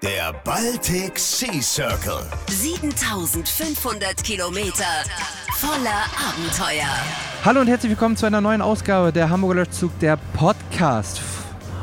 [0.00, 2.20] Der Baltic Sea Circle.
[2.46, 4.84] 7500 Kilometer
[5.54, 6.86] voller Abenteuer.
[7.44, 11.20] Hallo und herzlich willkommen zu einer neuen Ausgabe der Hamburger Löschzug, der Podcast.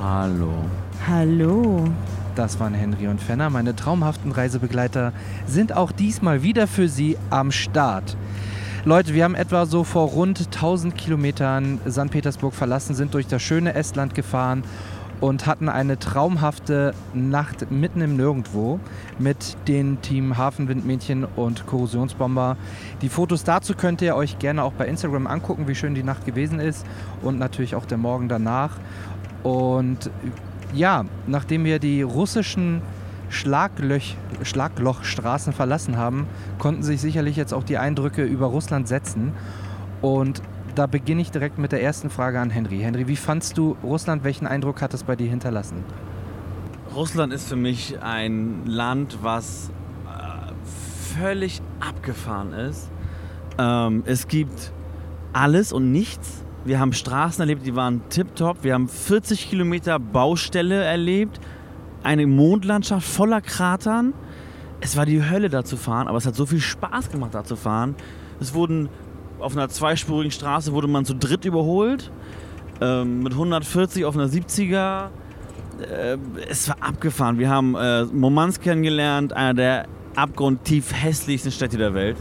[0.01, 0.63] Hallo.
[1.05, 1.89] Hallo.
[2.36, 3.49] Das waren Henry und Fenner.
[3.49, 5.11] Meine traumhaften Reisebegleiter
[5.45, 8.15] sind auch diesmal wieder für Sie am Start.
[8.85, 12.11] Leute, wir haben etwa so vor rund 1000 Kilometern St.
[12.11, 14.63] Petersburg verlassen, sind durch das schöne Estland gefahren
[15.21, 18.79] und hatten eine traumhafte Nacht mitten im Nirgendwo
[19.17, 22.57] mit dem Team Hafenwindmädchen und Korrosionsbomber.
[23.01, 26.25] Die Fotos dazu könnt ihr euch gerne auch bei Instagram angucken, wie schön die Nacht
[26.25, 26.85] gewesen ist
[27.21, 28.77] und natürlich auch der Morgen danach.
[29.43, 30.09] Und
[30.73, 32.81] ja, nachdem wir die russischen
[33.29, 36.27] Schlaglöch, Schlaglochstraßen verlassen haben,
[36.59, 39.34] konnten sich sicherlich jetzt auch die Eindrücke über Russland setzen.
[40.01, 40.41] Und
[40.75, 42.79] da beginne ich direkt mit der ersten Frage an Henry.
[42.79, 44.23] Henry, wie fandst du Russland?
[44.23, 45.84] Welchen Eindruck hat es bei dir hinterlassen?
[46.93, 49.71] Russland ist für mich ein Land, was
[50.05, 50.51] äh,
[51.17, 52.90] völlig abgefahren ist.
[53.57, 54.73] Ähm, es gibt
[55.34, 56.43] alles und nichts.
[56.65, 58.63] Wir haben Straßen erlebt, die waren tipptopp.
[58.63, 61.40] Wir haben 40 Kilometer Baustelle erlebt.
[62.03, 64.14] Eine Mondlandschaft voller Kratern.
[64.81, 67.44] Es war die Hölle da zu fahren, aber es hat so viel Spaß gemacht da
[67.44, 67.96] zu fahren.
[68.40, 68.90] Es wurden
[69.39, 72.11] auf einer zweispurigen Straße wurde man zu dritt überholt.
[72.81, 75.09] Ähm, mit 140 auf einer 70er.
[75.80, 76.17] Äh,
[76.50, 77.39] es war abgefahren.
[77.39, 82.17] Wir haben äh, Murmansk kennengelernt, einer der abgrundtief hässlichsten Städte der Welt.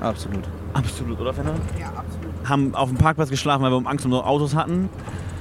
[0.00, 0.48] Absolut.
[0.72, 1.54] Absolut, oder Fenner?
[1.78, 2.48] Ja, absolut.
[2.48, 4.88] Haben auf dem Parkplatz geschlafen, weil wir Angst um Autos hatten.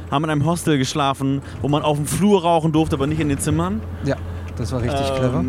[0.09, 3.29] Haben in einem Hostel geschlafen, wo man auf dem Flur rauchen durfte, aber nicht in
[3.29, 3.81] den Zimmern.
[4.03, 4.15] Ja,
[4.55, 5.43] das war richtig ähm, clever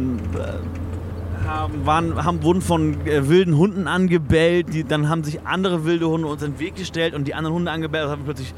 [1.50, 4.72] haben, waren, haben, wurden von äh, wilden Hunden angebellt.
[4.72, 7.56] Die, dann haben sich andere wilde Hunde uns in den Weg gestellt und die anderen
[7.56, 8.04] Hunde angebellt.
[8.04, 8.54] Also haben plötzlich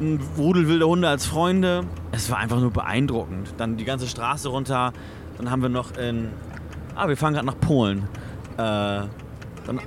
[0.00, 1.84] ein Rudel wilder Hunde als Freunde.
[2.12, 3.54] Es war einfach nur beeindruckend.
[3.56, 4.92] Dann die ganze Straße runter.
[5.38, 6.28] Dann haben wir noch in.
[6.94, 8.08] Ah, wir fahren gerade nach Polen.
[8.56, 9.80] Äh, dann,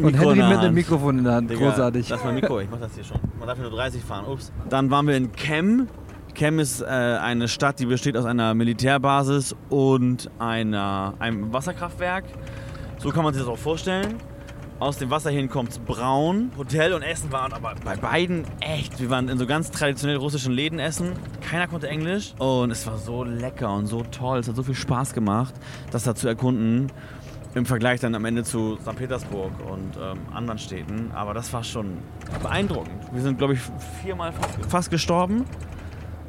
[0.00, 1.50] und Henry mit dem Mikrofon in der Hand.
[1.50, 2.08] Digga, Großartig.
[2.08, 3.18] Das ist mein Mikro, ich mach das hier schon.
[3.38, 4.26] Man darf nur 30 fahren.
[4.26, 4.52] Ups.
[4.68, 5.88] Dann waren wir in Chem.
[6.38, 12.26] Chem ist äh, eine Stadt, die besteht aus einer Militärbasis und einer, einem Wasserkraftwerk.
[12.98, 14.18] So kann man sich das auch vorstellen.
[14.78, 16.52] Aus dem Wasser hin kommt es braun.
[16.56, 19.00] Hotel und Essen waren aber bei beiden echt.
[19.00, 21.14] Wir waren in so ganz traditionell russischen Läden essen.
[21.40, 22.34] Keiner konnte Englisch.
[22.38, 24.38] Und es war so lecker und so toll.
[24.38, 25.54] Es hat so viel Spaß gemacht,
[25.90, 26.92] das da zu erkunden.
[27.56, 28.94] Im Vergleich dann am Ende zu St.
[28.94, 31.10] Petersburg und ähm, anderen Städten.
[31.12, 31.98] Aber das war schon
[32.40, 33.12] beeindruckend.
[33.12, 33.60] Wir sind, glaube ich,
[34.00, 34.32] viermal
[34.68, 35.44] fast gestorben.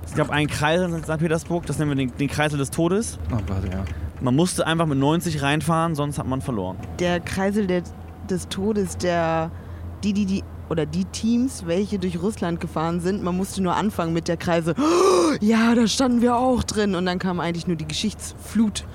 [0.09, 1.19] Es gab einen Kreisel in St.
[1.19, 3.19] Petersburg, das nennen wir den, den Kreisel des Todes.
[3.31, 3.83] Oh Gott, ja.
[4.21, 6.77] Man musste einfach mit 90 reinfahren, sonst hat man verloren.
[6.97, 7.83] Der Kreisel der,
[8.27, 9.51] des Todes, der
[10.03, 14.11] die, die, die oder die Teams, welche durch Russland gefahren sind, man musste nur anfangen
[14.11, 14.73] mit der Kreise.
[14.79, 16.95] Oh, ja, da standen wir auch drin.
[16.95, 18.85] Und dann kam eigentlich nur die Geschichtsflut.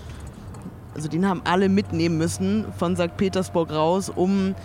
[0.97, 3.17] Also den haben alle mitnehmen müssen von St.
[3.17, 4.57] Petersburg raus, um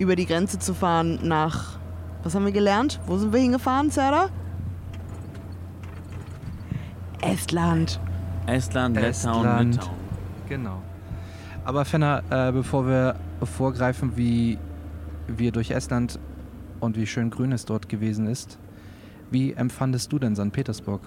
[0.00, 1.78] über die Grenze zu fahren nach.
[2.24, 2.98] Was haben wir gelernt?
[3.06, 4.30] Wo sind wir hingefahren, Sarah?
[7.26, 8.00] Estland.
[8.46, 9.96] Estland, Litauen, Litauen.
[10.48, 10.82] Genau.
[11.64, 14.58] Aber Fenner, äh, bevor wir vorgreifen, wie
[15.26, 16.20] wir durch Estland
[16.78, 18.58] und wie schön grün es dort gewesen ist,
[19.30, 20.52] wie empfandest du denn St.
[20.52, 21.00] Petersburg?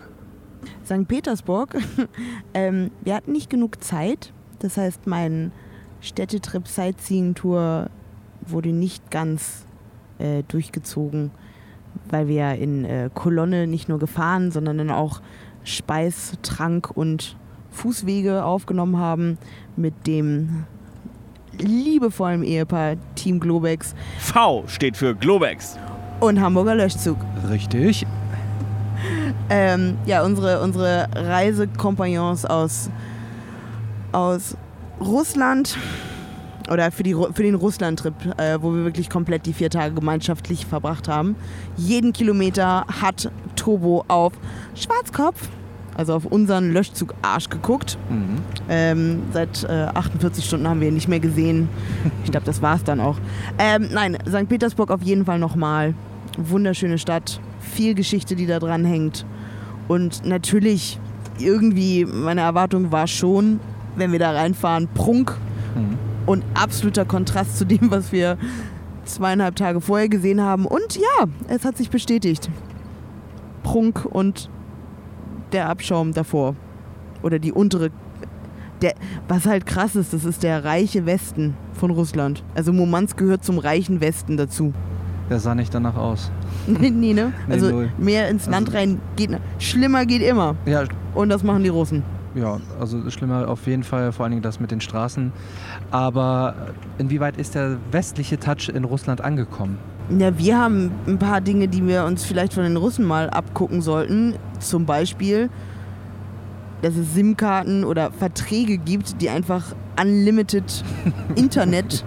[0.86, 1.08] St.
[1.08, 1.78] Petersburg,
[2.54, 4.34] ähm, wir hatten nicht genug Zeit.
[4.60, 5.54] Das heißt, mein
[6.02, 7.90] Städtetrip Sightseeing Tour
[8.46, 9.66] wurde nicht ganz
[10.18, 11.32] äh, durchgezogen,
[12.10, 15.22] weil wir in äh, Kolonne nicht nur gefahren, sondern dann auch
[15.70, 17.36] Speis, Trank und
[17.72, 19.38] Fußwege aufgenommen haben
[19.76, 20.66] mit dem
[21.58, 23.94] liebevollen Ehepaar Team Globex.
[24.20, 25.78] V steht für Globex.
[26.20, 27.18] Und Hamburger Löschzug.
[27.50, 28.06] Richtig.
[29.50, 32.90] Ähm, ja, unsere, unsere Reisekompagnons aus,
[34.12, 34.58] aus
[35.00, 35.78] Russland
[36.70, 40.66] oder für, die, für den Russland-Trip, äh, wo wir wirklich komplett die vier Tage gemeinschaftlich
[40.66, 41.36] verbracht haben.
[41.78, 44.34] Jeden Kilometer hat Turbo auf
[44.76, 45.50] Schwarzkopf,
[46.00, 47.98] also auf unseren Löschzug-Arsch geguckt.
[48.10, 48.38] Mhm.
[48.70, 51.68] Ähm, seit äh, 48 Stunden haben wir ihn nicht mehr gesehen.
[52.24, 53.18] Ich glaube, das war es dann auch.
[53.58, 54.48] Ähm, nein, St.
[54.48, 55.96] Petersburg auf jeden Fall nochmal.
[56.38, 59.26] Wunderschöne Stadt, viel Geschichte, die da dran hängt.
[59.88, 61.00] Und natürlich,
[61.40, 63.60] irgendwie, meine Erwartung war schon,
[63.96, 65.36] wenn wir da reinfahren, Prunk.
[65.76, 68.38] Mhm und absoluter Kontrast zu dem, was wir
[69.04, 70.66] zweieinhalb Tage vorher gesehen haben.
[70.68, 72.52] Und ja, es hat sich bestätigt.
[73.64, 74.48] Prunk und
[75.52, 76.56] der Abschaum davor.
[77.22, 77.90] Oder die untere.
[78.82, 78.94] Der,
[79.28, 82.44] was halt krass ist, das ist der reiche Westen von Russland.
[82.56, 84.74] Also Murmansk gehört zum reichen Westen dazu.
[85.30, 86.32] Der sah nicht danach aus.
[86.68, 87.34] nee, ne?
[87.50, 89.38] Also nee, mehr ins Land also, rein geht.
[89.60, 90.56] Schlimmer geht immer.
[90.66, 90.86] Ja.
[91.14, 92.04] Und das machen die Russen.
[92.36, 95.32] Ja, also schlimmer auf jeden Fall, vor allen Dingen das mit den Straßen.
[95.92, 96.56] Aber
[96.98, 99.78] inwieweit ist der westliche Touch in Russland angekommen?
[100.18, 103.82] Ja, wir haben ein paar Dinge, die wir uns vielleicht von den Russen mal abgucken
[103.82, 104.34] sollten.
[104.60, 105.50] Zum Beispiel,
[106.82, 110.84] dass es SIM-Karten oder Verträge gibt, die einfach unlimited
[111.36, 112.04] Internet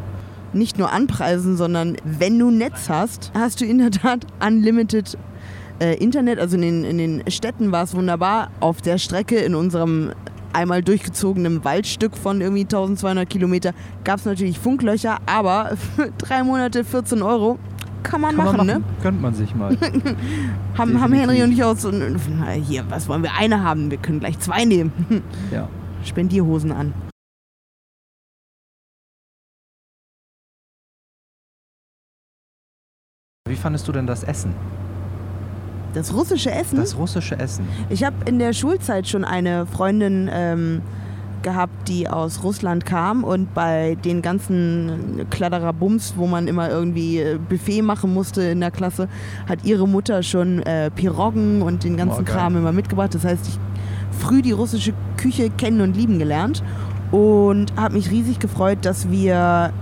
[0.52, 5.16] nicht nur anpreisen, sondern wenn du Netz hast, hast du in der Tat unlimited
[5.78, 6.40] äh, Internet.
[6.40, 8.50] Also in den, in den Städten war es wunderbar.
[8.58, 10.10] Auf der Strecke in unserem
[10.52, 13.72] einmal durchgezogenen Waldstück von irgendwie 1200 Kilometer
[14.04, 17.58] gab es natürlich Funklöcher, aber für drei Monate 14 Euro
[18.02, 18.82] kann man, Kann machen, man ne?
[19.02, 19.76] Gönnt man sich mal.
[20.78, 21.12] Haben, haben.
[21.12, 23.90] Henry und ich auch so, na, hier, was wollen wir eine haben?
[23.90, 24.93] Wir können gleich zwei nehmen.
[25.50, 25.69] ja.
[26.04, 26.94] Spendierhosen an.
[33.49, 34.54] Wie fandest du denn das Essen?
[35.94, 36.76] Das russische Essen?
[36.76, 37.69] Das russische Essen.
[37.90, 40.81] Ich habe in der Schulzeit schon eine Freundin ähm,
[41.42, 47.38] gehabt, die aus Russland kam und bei den ganzen Kladderabums, wo man immer irgendwie äh,
[47.48, 49.08] Buffet machen musste in der Klasse,
[49.48, 52.24] hat ihre Mutter schon äh, Piroggen und den ganzen Oh.
[52.24, 53.14] Kram immer mitgebracht.
[53.14, 53.58] Das heißt, ich
[54.18, 56.62] früh die russische Küche kennen und lieben gelernt
[57.10, 59.72] und habe mich riesig gefreut, dass wir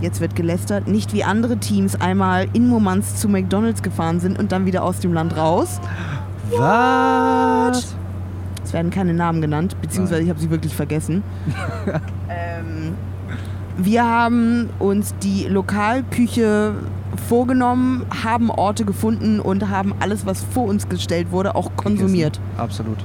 [0.00, 4.52] jetzt wird gelästert, nicht wie andere Teams einmal in Murmansk zu McDonalds gefahren sind und
[4.52, 5.80] dann wieder aus dem Land raus.
[6.56, 7.94] Was?
[8.68, 11.22] Es werden keine Namen genannt, beziehungsweise ich habe sie wirklich vergessen.
[12.28, 12.92] ähm,
[13.78, 16.74] wir haben uns die Lokalküche
[17.30, 22.34] vorgenommen, haben Orte gefunden und haben alles, was vor uns gestellt wurde, auch konsumiert.
[22.34, 22.60] Gegessen.
[22.60, 22.98] Absolut.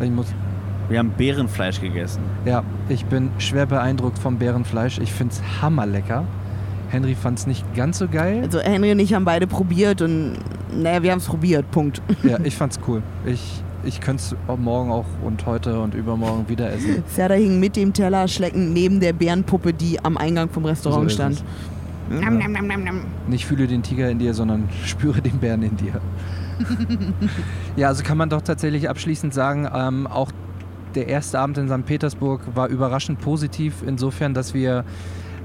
[0.00, 0.26] Ich muss,
[0.88, 2.22] Wir haben Bärenfleisch gegessen.
[2.44, 4.98] ja, ich bin schwer beeindruckt vom Bärenfleisch.
[4.98, 6.24] Ich finde es hammerlecker.
[6.90, 8.40] Henry fand es nicht ganz so geil.
[8.42, 10.38] Also Henry und ich haben beide probiert und
[10.76, 12.02] naja, wir haben es probiert, Punkt.
[12.24, 13.04] Ja, ich fand's cool.
[13.24, 17.04] Ich, ich könnte es morgen auch und heute und übermorgen wieder essen.
[17.08, 21.14] Serda hing mit dem Teller schleckend neben der Bärenpuppe, die am Eingang vom Restaurant So
[21.14, 21.44] stand.
[22.08, 23.00] Nam, nam, nam, nam, nam.
[23.26, 26.00] Nicht fühle den Tiger in dir, sondern spüre den Bären in dir.
[27.76, 30.32] ja, also kann man doch tatsächlich abschließend sagen, ähm, auch
[30.94, 31.84] der erste Abend in St.
[31.84, 34.84] Petersburg war überraschend positiv, insofern, dass wir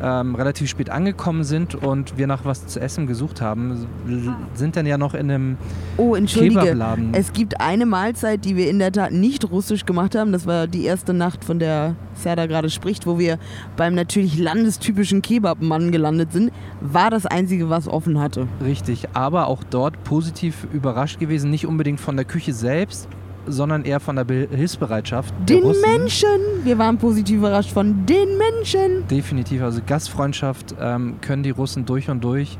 [0.01, 3.88] ähm, relativ spät angekommen sind und wir nach was zu essen gesucht haben.
[4.07, 5.57] L- Sind dann ja noch in einem
[5.98, 6.59] Oh, entschuldige.
[6.59, 7.09] Kebabladen.
[7.13, 10.31] Es gibt eine Mahlzeit, die wir in der Tat nicht russisch gemacht haben.
[10.31, 13.38] Das war die erste Nacht, von der Serda gerade spricht, wo wir
[13.77, 16.51] beim natürlich landestypischen Kebabmann gelandet sind.
[16.81, 18.47] War das einzige, was offen hatte.
[18.63, 23.07] Richtig, aber auch dort positiv überrascht gewesen, nicht unbedingt von der Küche selbst,
[23.47, 25.81] sondern eher von der Be Hilfsbereitschaft der Den.
[25.81, 26.63] Menschen!
[26.63, 29.07] Wir waren positiv überrascht von den Menschen!
[29.09, 32.57] Definitiv, also Gastfreundschaft ähm, können die Russen durch und durch.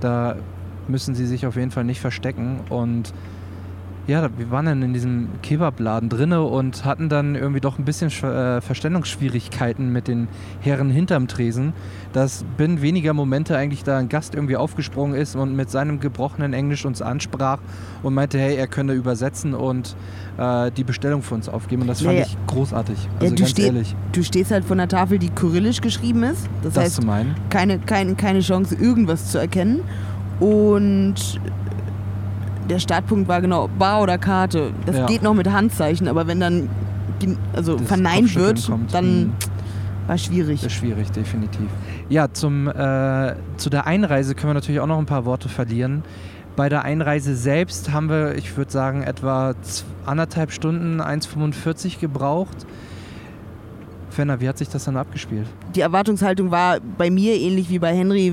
[0.00, 0.36] Da
[0.88, 2.60] müssen sie sich auf jeden Fall nicht verstecken.
[2.68, 3.12] Und
[4.06, 8.10] ja, wir waren dann in diesem Kebabladen drinne und hatten dann irgendwie doch ein bisschen
[8.10, 10.28] Sch- äh, Verständnisschwierigkeiten mit den
[10.60, 11.72] Herren hinterm Tresen,
[12.12, 16.52] dass binnen weniger Momente eigentlich da ein Gast irgendwie aufgesprungen ist und mit seinem gebrochenen
[16.52, 17.58] Englisch uns ansprach
[18.02, 19.96] und meinte, hey, er könne übersetzen und
[20.36, 21.82] äh, die Bestellung für uns aufgeben.
[21.82, 22.26] Und das fand Naja.
[22.28, 23.08] ich großartig.
[23.20, 26.46] Also du, ganz ehrlich, du stehst halt vor einer Tafel, die kyrillisch geschrieben ist.
[26.62, 27.34] Das, das heißt, zu meinen.
[27.50, 29.80] keine, keine, keine Chance, irgendwas zu erkennen.
[30.40, 31.14] Und
[32.68, 34.72] der Startpunkt war genau Bar oder Karte.
[34.86, 35.06] Das Ja.
[35.06, 36.68] geht noch mit Handzeichen, aber wenn dann
[37.54, 39.32] also Das verneint wird, kommt, dann mhm.
[40.06, 40.60] war schwierig.
[40.60, 41.66] Das ist schwierig, definitiv.
[42.08, 46.02] Ja, zum, äh, zu der Einreise können wir natürlich auch noch ein paar Worte verlieren.
[46.56, 49.54] Bei der Einreise selbst haben wir, ich würde sagen, etwa
[50.06, 52.66] anderthalb Stunden, 1,45 gebraucht.
[54.10, 55.46] Fenner, wie hat sich das dann abgespielt?
[55.74, 58.32] Die Erwartungshaltung war bei mir ähnlich wie bei Henry.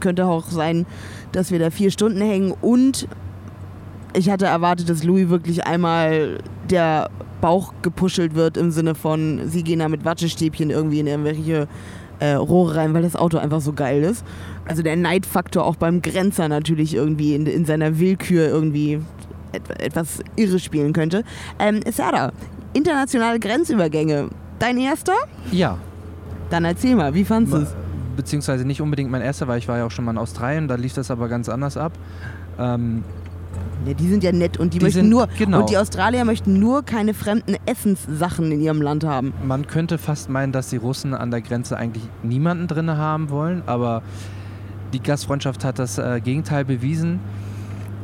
[0.00, 0.84] Könnte auch sein,
[1.32, 2.52] dass wir da vier Stunden hängen.
[2.60, 3.08] Und
[4.14, 6.38] ich hatte erwartet, dass Louis wirklich einmal
[6.70, 7.10] der
[7.40, 11.68] Bauch gepuschelt wird im Sinne von, sie gehen da mit Wattestäbchen irgendwie in irgendwelche
[12.20, 14.24] äh, Rohre rein, weil das Auto einfach so geil ist.
[14.66, 19.00] Also der Neidfaktor auch beim Grenzer natürlich irgendwie in, in seiner Willkür irgendwie
[19.52, 21.22] et etwas irre spielen könnte.
[21.58, 22.32] Ähm, Sarah,
[22.72, 24.28] internationale Grenzübergänge.
[24.58, 25.14] Dein erster?
[25.52, 25.78] Ja,
[26.50, 27.74] Dann erzähl mal, wie fandest du es?
[28.16, 30.74] beziehungsweise nicht unbedingt mein erster, weil ich war ja auch schon mal in Australien, da
[30.74, 31.92] lief das aber ganz anders ab.
[32.58, 33.04] Ähm,
[33.86, 35.60] Ja, die sind ja nett und die, Die möchten sind- nur genau.
[35.60, 39.32] und die Australier möchten nur keine fremden Essenssachen in ihrem Land haben.
[39.46, 43.62] Man könnte fast meinen, dass die Russen an der Grenze eigentlich niemanden drin haben wollen,
[43.66, 44.02] aber
[44.92, 47.20] die Gastfreundschaft hat das äh, Gegenteil bewiesen.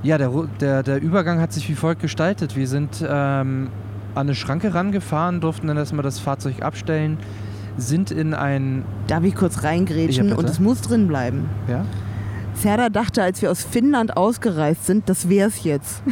[0.03, 2.57] Ja, der, der, der Übergang hat sich wie folgt gestaltet.
[2.57, 3.69] Wir sind ähm,
[4.15, 7.17] an eine Schranke rangefahren, durften dann erstmal das Fahrzeug abstellen,
[7.79, 8.85] sind in ein.
[9.09, 11.49] Darf ich kurz reingrätschen Ja, und es muss drin bleiben.
[11.69, 11.85] Ja?
[12.55, 16.03] Serda dachte, als wir aus Finnland ausgereist sind, das wär's jetzt.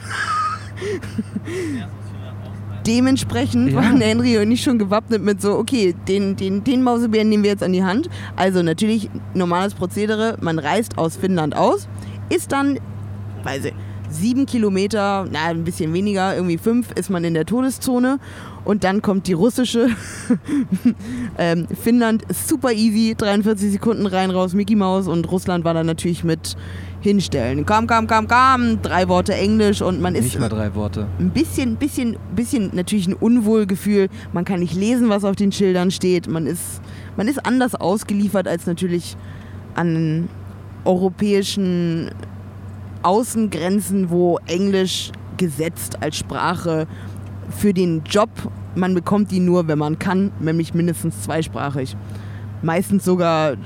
[2.86, 3.76] Dementsprechend Ja.
[3.76, 7.50] waren Henry und ich schon gewappnet mit so, okay, den, den, den Mausebären nehmen wir
[7.50, 8.10] jetzt an die Hand.
[8.34, 11.86] Also natürlich normales Prozedere, man reist aus Finnland aus,
[12.28, 12.80] ist dann,
[13.44, 13.74] weiß ich,
[14.12, 18.18] sieben Kilometer, na ein bisschen weniger, irgendwie fünf, ist man in der Todeszone
[18.64, 19.88] und dann kommt die russische.
[21.38, 25.86] ähm, Finnland ist super easy, 43 Sekunden rein, raus, Mickey Mouse und Russland war dann
[25.86, 26.56] natürlich mit
[27.00, 27.66] hinstellen.
[27.66, 31.08] Kam, kam, kam, kam, drei Worte Englisch und man ist Nicht mal drei Worte.
[31.18, 34.08] ein bisschen, bisschen, bisschen natürlich ein Unwohlgefühl.
[34.32, 36.28] Man kann nicht lesen, was auf den Schildern steht.
[36.28, 36.80] Man ist,
[37.16, 39.16] man ist anders ausgeliefert als natürlich
[39.74, 40.28] an
[40.84, 42.10] europäischen
[43.02, 46.86] Außengrenzen, wo Englisch gesetzt als Sprache
[47.50, 48.30] für den Job,
[48.74, 51.96] man bekommt die nur, wenn man kann, nämlich mindestens zweisprachig.
[52.62, 53.56] Meistens sogar,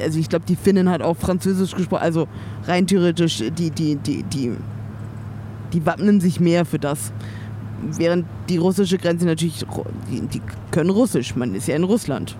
[0.00, 2.28] also ich glaube, die Finnen hat auch Französisch gesprochen, also
[2.64, 4.52] rein theoretisch, die, die, die, die,
[5.72, 7.12] die wappnen sich mehr für das.
[7.98, 9.64] Während die russische Grenze natürlich,
[10.10, 12.36] die, die können Russisch, man ist ja in Russland.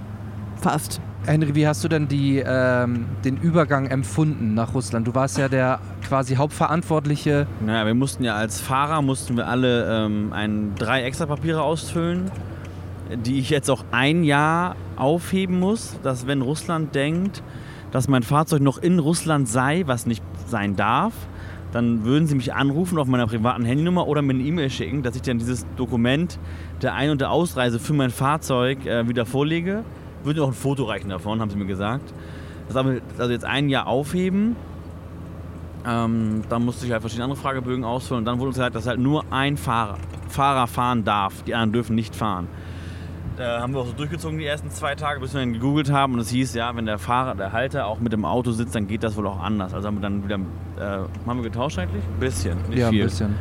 [0.60, 1.00] Fast.
[1.26, 5.08] Henry, wie hast du denn die, ähm, den Übergang empfunden nach Russland?
[5.08, 7.48] Du warst ja der quasi Hauptverantwortliche.
[7.64, 12.30] Naja, wir mussten ja als Fahrer, mussten wir alle ähm, ein, drei extra Papiere ausfüllen,
[13.24, 17.42] die ich jetzt auch ein Jahr aufheben muss, dass wenn Russland denkt,
[17.90, 21.12] dass mein Fahrzeug noch in Russland sei, was nicht sein darf,
[21.72, 25.16] dann würden sie mich anrufen auf meiner privaten Handynummer oder mir eine E-Mail schicken, dass
[25.16, 26.38] ich dann dieses Dokument
[26.82, 29.82] der Ein- und der Ausreise für mein Fahrzeug äh, wieder vorlege.
[30.26, 32.12] Würde auch ein Foto reichen davon, haben sie mir gesagt.
[32.68, 34.56] Das aber also jetzt ein Jahr aufheben.
[35.86, 38.88] Ähm, dann musste ich halt verschiedene andere Fragebögen ausfüllen und dann wurde uns gesagt, dass
[38.88, 41.44] halt nur ein Fahrer, Fahrer fahren darf.
[41.44, 42.48] Die anderen dürfen nicht fahren.
[43.36, 46.14] Da haben wir auch so durchgezogen die ersten zwei Tage, bis wir dann gegoogelt haben
[46.14, 48.88] und es hieß, ja, wenn der Fahrer, der Halter auch mit dem Auto sitzt, dann
[48.88, 49.74] geht das wohl auch anders.
[49.74, 52.02] Also haben wir dann wieder, äh, haben wir getauscht eigentlich?
[52.02, 53.02] Ein bisschen, nicht ja, viel.
[53.02, 53.34] ein bisschen.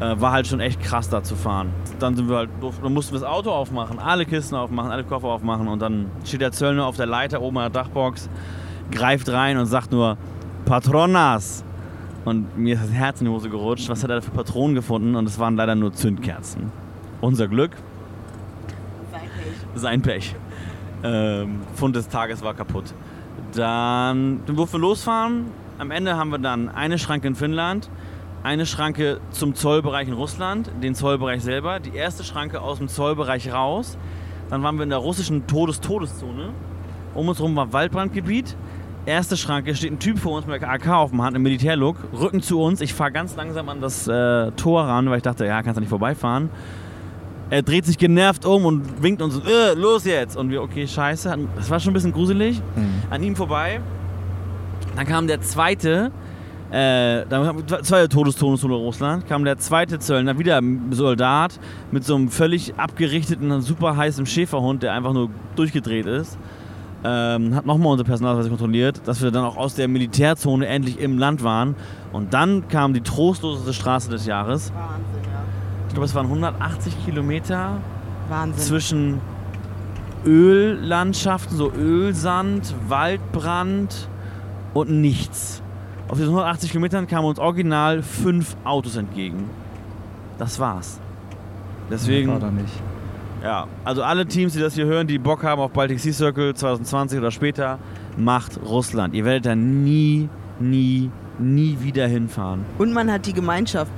[0.00, 1.70] Äh, war halt schon echt krass da zu fahren.
[1.98, 2.50] Dann sind wir halt,
[2.82, 6.40] dann mussten wir das Auto aufmachen, alle Kisten aufmachen, alle Koffer aufmachen und dann steht
[6.40, 8.28] der Zöllner auf der Leiter oben an der Dachbox,
[8.92, 10.16] greift rein und sagt nur
[10.66, 11.64] Patronas.
[12.24, 13.88] Und mir ist das Herz in die Hose gerutscht.
[13.88, 15.16] Was hat er für Patronen gefunden?
[15.16, 16.70] Und es waren leider nur Zündkerzen.
[17.20, 17.72] Unser Glück,
[19.74, 20.34] sein Pech.
[21.02, 22.92] Ähm, Fund des Tages war kaputt.
[23.54, 25.46] Dann durften wir losfahren.
[25.78, 27.88] Am Ende haben wir dann eine Schranke in Finnland,
[28.42, 33.52] eine Schranke zum Zollbereich in Russland, den Zollbereich selber, die erste Schranke aus dem Zollbereich
[33.52, 33.98] raus.
[34.50, 36.50] Dann waren wir in der russischen Todes-Todeszone.
[37.14, 38.56] Um uns herum war Waldbrandgebiet.
[39.06, 41.96] Erste Schranke steht ein Typ vor uns mit der AK auf dem Hand, im Militärlook,
[42.12, 42.80] Rücken zu uns.
[42.80, 45.80] Ich fahre ganz langsam an das äh, Tor ran, weil ich dachte, ja, kannst du
[45.80, 46.50] nicht vorbeifahren.
[47.50, 50.36] Er dreht sich genervt um und winkt uns, äh, los jetzt.
[50.36, 51.34] Und wir, okay, scheiße.
[51.56, 52.60] Das war schon ein bisschen gruselig.
[53.08, 53.80] An ihm vorbei.
[54.96, 56.12] Dann kam der zweite,
[56.70, 61.58] äh, dann zwei Todestodeszone Russland, kam der zweite Zöllner, wieder ein Soldat
[61.90, 66.38] mit so einem völlig abgerichteten, super heißen Schäferhund, der einfach nur durchgedreht ist.
[67.04, 71.16] Ähm, hat nochmal unsere Personalausweise kontrolliert, dass wir dann auch aus der Militärzone endlich im
[71.16, 71.76] Land waren.
[72.12, 74.72] Und dann kam die trostloseste Straße des Jahres.
[74.74, 75.42] Wahnsinn, ja.
[75.86, 77.78] Ich glaube, es waren 180 Kilometer
[78.28, 78.62] Wahnsinn.
[78.62, 79.20] zwischen
[80.26, 84.08] Öllandschaften, so Ölsand, Waldbrand
[84.74, 85.62] und nichts.
[86.08, 89.48] Auf diesen 180 Kilometern kamen uns original fünf Autos entgegen.
[90.38, 90.98] Das war's.
[90.98, 92.72] War Deswegen, da nicht.
[93.42, 96.54] ja, also alle Teams, die das hier hören, die Bock haben auf Baltic Sea Circle
[96.54, 97.78] 2020 oder später,
[98.16, 99.14] macht Russland.
[99.14, 100.28] Ihr werdet da nie,
[100.60, 102.64] nie, nie wieder hinfahren.
[102.78, 103.90] Und man hat die Gemeinschaft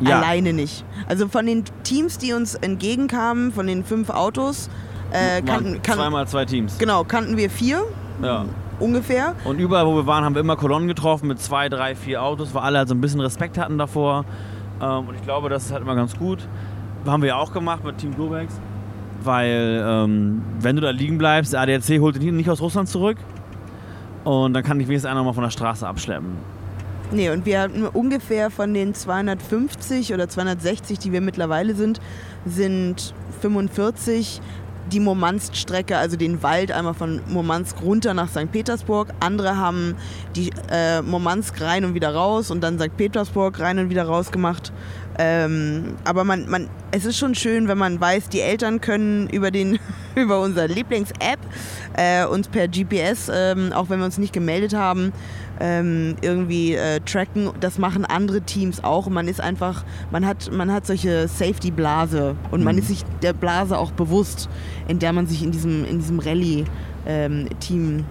[0.00, 0.18] Ja.
[0.18, 0.84] alleine nicht.
[1.06, 4.68] Also von den Teams, die uns entgegenkamen, von den fünf Autos,
[5.12, 6.76] äh, kannten, kan zweimal zwei Teams.
[6.78, 7.84] genau, kannten wir vier
[8.22, 8.44] Ja.
[8.80, 9.34] Ungefähr.
[9.44, 12.54] Und überall, wo wir waren, haben wir immer Kolonnen getroffen mit zwei, drei, vier Autos,
[12.54, 14.24] weil alle halt so ein bisschen Respekt hatten davor.
[14.80, 16.46] Ähm, und ich glaube, das ist halt immer ganz gut.
[17.06, 18.54] Haben wir ja auch gemacht mit Team Globex.
[19.22, 23.16] Weil, ähm, wenn du da liegen bleibst, der ADAC holt dich nicht aus Russland zurück.
[24.24, 26.36] Und dann kann dich wenigstens einer mal von der Straße abschleppen.
[27.12, 32.00] Nee, und wir hatten ungefähr von den 250 oder 260, die wir mittlerweile sind,
[32.46, 34.40] sind 45
[34.92, 38.50] die Murmansk-Strecke, also den Wald einmal von Murmansk runter nach St.
[38.52, 39.08] Petersburg.
[39.20, 39.96] Andere haben
[40.36, 42.96] die äh, Murmansk rein und wieder raus und dann St.
[42.96, 44.72] Petersburg rein und wieder raus gemacht.
[45.16, 49.50] Ähm, aber man, man, es ist schon schön, wenn man weiß, die Eltern können über,
[49.50, 49.78] den,
[50.16, 51.38] über unsere Lieblings-App
[51.96, 55.12] äh, uns per GPS, ähm, auch wenn wir uns nicht gemeldet haben,
[55.60, 57.50] ähm, irgendwie äh, tracken.
[57.60, 59.08] Das machen andere Teams auch.
[59.08, 62.80] Man ist einfach, man hat, man hat solche Safety-Blase und man Mhm.
[62.82, 64.48] ist sich der Blase auch bewusst,
[64.88, 68.04] in der man sich in diesem, in diesem Rallye-Team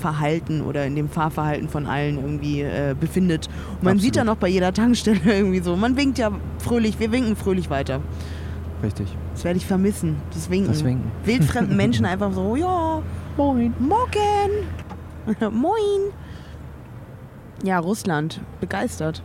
[0.00, 3.46] Verhalten oder in dem Fahrverhalten von allen irgendwie äh, befindet.
[3.46, 4.02] Und man Absolut.
[4.02, 7.70] sieht dann auch bei jeder Tankstelle irgendwie so, man winkt ja fröhlich, wir winken fröhlich
[7.70, 8.00] weiter.
[8.82, 9.08] Richtig.
[9.32, 10.16] Das werde ich vermissen.
[10.34, 10.70] Das Winken.
[10.70, 11.10] Das Winken.
[11.24, 13.00] Wildfremden Menschen einfach so, ja,
[13.38, 13.72] Moin.
[13.78, 14.50] morgen.
[15.60, 16.12] Moin.
[17.62, 18.40] Ja, Russland.
[18.60, 19.22] Begeistert.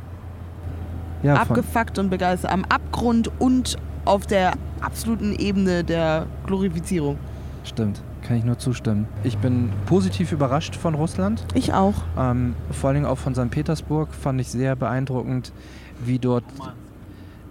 [1.24, 2.52] Ja, Abgefuckt und begeistert.
[2.52, 7.18] Am Abgrund und auf der absoluten Ebene der Glorifizierung.
[7.64, 8.02] stimmt.
[8.24, 9.08] Kann ich nur zustimmen.
[9.24, 11.44] Ich bin positiv überrascht von Russland.
[11.56, 11.96] Ich auch.
[12.16, 13.50] Ähm, vor allen Dingen auch von St.
[13.50, 15.52] Petersburg fand ich sehr beeindruckend,
[16.06, 16.44] wie dort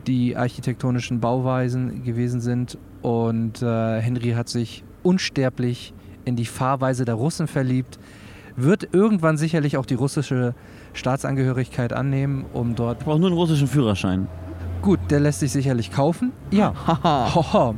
[0.07, 2.79] die architektonischen Bauweisen gewesen sind.
[3.03, 5.93] Und äh, Henry hat sich unsterblich
[6.25, 7.99] in die Fahrweise der Russen verliebt,
[8.57, 10.55] wird irgendwann sicherlich auch die russische
[10.93, 12.99] Staatsangehörigkeit annehmen, um dort.
[13.01, 14.29] Ich brauche nur einen russischen Führerschein.
[14.83, 16.33] Gut, der lässt sich sicherlich kaufen.
[16.51, 16.73] Ja.
[16.87, 17.75] Haha.